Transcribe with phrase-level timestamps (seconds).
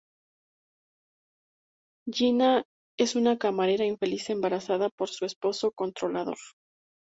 [2.11, 2.65] Jenna
[2.97, 6.37] es una camarera infeliz embarazada por su esposo controlador.